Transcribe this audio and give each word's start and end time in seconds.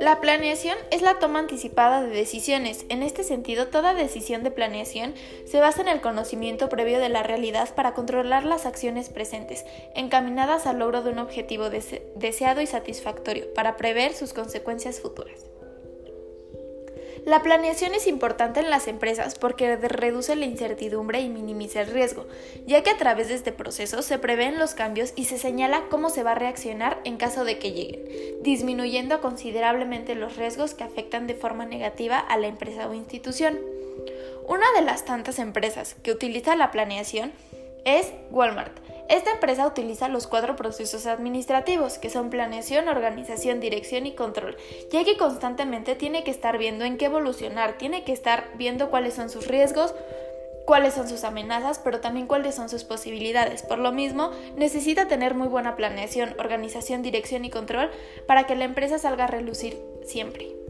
La 0.00 0.20
planeación 0.20 0.76
es 0.90 1.00
la 1.00 1.20
toma 1.20 1.38
anticipada 1.38 2.02
de 2.02 2.08
decisiones. 2.08 2.84
En 2.88 3.04
este 3.04 3.22
sentido, 3.22 3.68
toda 3.68 3.94
decisión 3.94 4.42
de 4.42 4.50
planeación 4.50 5.14
se 5.46 5.60
basa 5.60 5.80
en 5.80 5.86
el 5.86 6.00
conocimiento 6.00 6.68
previo 6.68 6.98
de 6.98 7.08
la 7.08 7.22
realidad 7.22 7.72
para 7.76 7.94
controlar 7.94 8.44
las 8.44 8.66
acciones 8.66 9.10
presentes, 9.10 9.64
encaminadas 9.94 10.66
al 10.66 10.80
logro 10.80 11.02
de 11.02 11.10
un 11.10 11.20
objetivo 11.20 11.70
deseado 11.70 12.60
y 12.60 12.66
satisfactorio, 12.66 13.54
para 13.54 13.76
prever 13.76 14.12
sus 14.12 14.32
consecuencias 14.32 15.00
futuras. 15.00 15.51
La 17.24 17.42
planeación 17.42 17.94
es 17.94 18.06
importante 18.06 18.60
en 18.60 18.70
las 18.70 18.88
empresas 18.88 19.36
porque 19.36 19.76
reduce 19.76 20.34
la 20.34 20.44
incertidumbre 20.44 21.20
y 21.20 21.28
minimiza 21.28 21.82
el 21.82 21.88
riesgo, 21.88 22.26
ya 22.66 22.82
que 22.82 22.90
a 22.90 22.98
través 22.98 23.28
de 23.28 23.34
este 23.34 23.52
proceso 23.52 24.02
se 24.02 24.18
prevén 24.18 24.58
los 24.58 24.74
cambios 24.74 25.12
y 25.14 25.26
se 25.26 25.38
señala 25.38 25.84
cómo 25.88 26.10
se 26.10 26.22
va 26.22 26.32
a 26.32 26.36
reaccionar 26.36 27.00
en 27.04 27.16
caso 27.16 27.44
de 27.44 27.58
que 27.58 27.72
lleguen, 27.72 28.02
disminuyendo 28.42 29.20
considerablemente 29.20 30.14
los 30.14 30.36
riesgos 30.36 30.74
que 30.74 30.84
afectan 30.84 31.26
de 31.26 31.34
forma 31.34 31.64
negativa 31.64 32.18
a 32.18 32.36
la 32.38 32.48
empresa 32.48 32.88
o 32.88 32.94
institución. 32.94 33.60
Una 34.48 34.66
de 34.74 34.82
las 34.82 35.04
tantas 35.04 35.38
empresas 35.38 35.94
que 36.02 36.10
utiliza 36.10 36.56
la 36.56 36.72
planeación 36.72 37.32
es 37.84 38.12
Walmart, 38.30 38.81
esta 39.12 39.32
empresa 39.32 39.66
utiliza 39.66 40.08
los 40.08 40.26
cuatro 40.26 40.56
procesos 40.56 41.04
administrativos, 41.04 41.98
que 41.98 42.08
son 42.08 42.30
planeación, 42.30 42.88
organización, 42.88 43.60
dirección 43.60 44.06
y 44.06 44.14
control, 44.14 44.56
ya 44.90 45.04
que 45.04 45.18
constantemente 45.18 45.94
tiene 45.94 46.24
que 46.24 46.30
estar 46.30 46.56
viendo 46.56 46.86
en 46.86 46.96
qué 46.96 47.04
evolucionar, 47.06 47.76
tiene 47.76 48.04
que 48.04 48.12
estar 48.12 48.48
viendo 48.54 48.90
cuáles 48.90 49.12
son 49.12 49.28
sus 49.28 49.48
riesgos, 49.48 49.94
cuáles 50.64 50.94
son 50.94 51.10
sus 51.10 51.24
amenazas, 51.24 51.78
pero 51.78 52.00
también 52.00 52.26
cuáles 52.26 52.54
son 52.54 52.70
sus 52.70 52.84
posibilidades. 52.84 53.62
Por 53.62 53.78
lo 53.78 53.92
mismo, 53.92 54.30
necesita 54.56 55.08
tener 55.08 55.34
muy 55.34 55.48
buena 55.48 55.76
planeación, 55.76 56.34
organización, 56.38 57.02
dirección 57.02 57.44
y 57.44 57.50
control 57.50 57.90
para 58.26 58.46
que 58.46 58.56
la 58.56 58.64
empresa 58.64 58.98
salga 58.98 59.24
a 59.24 59.28
relucir 59.28 59.78
siempre. 60.06 60.61